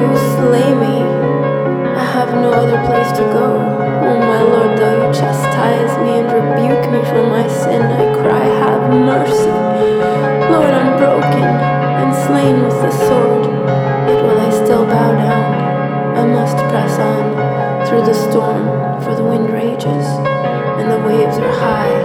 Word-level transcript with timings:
you 0.00 0.16
slay 0.34 0.70
me, 0.74 1.02
I 2.02 2.04
have 2.16 2.30
no 2.34 2.52
other 2.52 2.80
place 2.86 3.10
to 3.18 3.24
go. 3.34 3.48
Oh 4.08 4.18
my 4.18 4.42
Lord, 4.42 4.78
though 4.78 4.96
you 5.06 5.12
chastise 5.12 5.94
me 5.98 6.18
and 6.20 6.28
rebuke 6.30 6.86
me 6.94 7.00
for 7.10 7.26
my 7.26 7.46
sin, 7.48 7.82
I 7.82 8.04
cry, 8.22 8.46
have 8.62 8.82
mercy. 8.90 9.58
Lord, 10.52 10.72
I'm 10.72 10.96
broken 10.96 11.48
and 12.00 12.14
slain 12.26 12.62
with 12.62 12.78
the 12.80 12.92
sword, 13.06 13.44
yet 14.08 14.22
will 14.22 14.40
I 14.40 14.50
still 14.50 14.84
bow 14.86 15.12
down. 15.12 16.16
I 16.16 16.24
must 16.26 16.56
press 16.70 16.98
on 16.98 17.86
through 17.86 18.04
the 18.06 18.14
storm, 18.14 19.02
for 19.02 19.14
the 19.14 19.24
wind 19.24 19.50
rages 19.50 20.06
and 20.78 20.90
the 20.90 21.00
waves 21.08 21.38
are 21.38 21.52
high. 21.52 21.97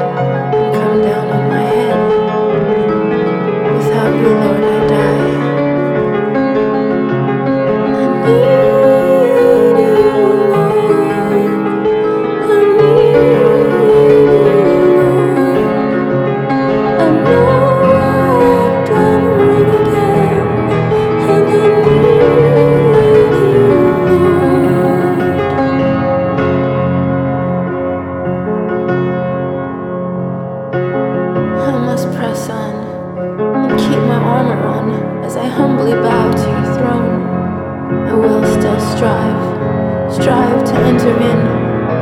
strive 40.14 40.64
to 40.64 40.76
enter 40.76 41.10
in, 41.10 41.40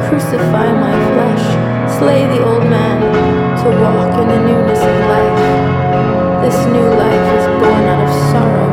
crucify 0.09 0.67
my 0.73 0.91
flesh, 1.13 1.97
slay 1.97 2.27
the 2.27 2.43
old 2.43 2.63
man, 2.63 2.99
to 3.63 3.69
walk 3.81 4.11
in 4.21 4.27
the 4.27 4.39
newness 4.47 4.79
of 4.79 4.95
life. 5.13 5.39
This 6.43 6.57
new 6.65 6.89
life 7.03 7.27
is 7.39 7.45
born 7.61 7.83
out 7.87 8.03
of 8.03 8.31
sorrow. 8.31 8.70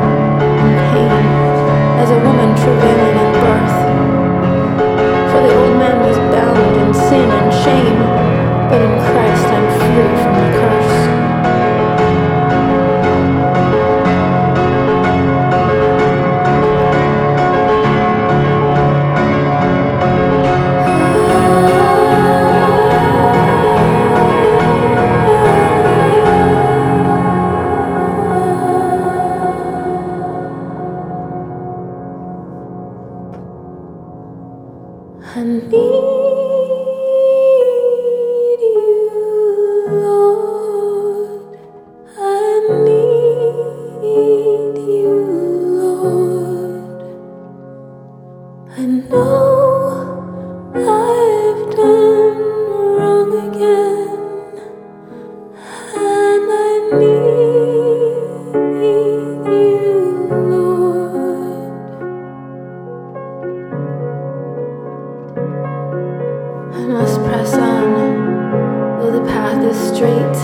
straight. 69.98 70.39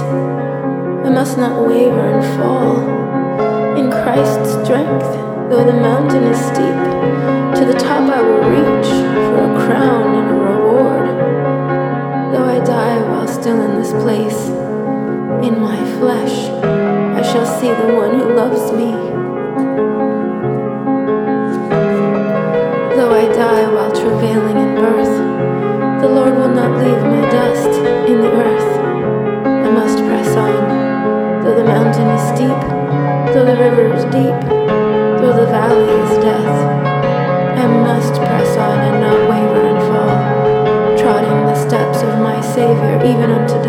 Must 1.15 1.39
not 1.39 1.69
waver 1.69 2.07
and 2.15 2.25
fall. 2.37 2.77
In 3.79 3.89
Christ's 3.89 4.51
strength, 4.51 5.07
though 5.49 5.65
the 5.65 5.79
mountain 5.89 6.25
is 6.25 6.39
steep, 6.51 6.79
to 7.57 7.65
the 7.65 7.79
top 7.79 8.05
I 8.11 8.21
will 8.21 8.45
reach 8.57 8.91
for 9.27 9.39
a 9.49 9.55
crown 9.65 10.07
and 10.19 10.29
a 10.35 10.39
reward. 10.51 11.07
Though 12.33 12.49
I 12.57 12.59
die 12.65 13.01
while 13.09 13.29
still 13.29 13.61
in 13.63 13.79
this 13.81 13.93
place, 14.03 14.41
in 15.47 15.61
my 15.61 15.79
flesh, 15.99 16.37
I 17.19 17.23
shall 17.23 17.47
see 17.47 17.69
the 17.69 17.95
one 17.95 18.19
who 18.19 18.35
loves 18.35 18.73
me. 18.73 18.91
Though 22.97 23.15
I 23.23 23.25
die 23.33 23.73
while 23.73 23.93
travailing. 23.93 24.44
Savior 42.55 43.03
even 43.05 43.33
unto 43.33 43.64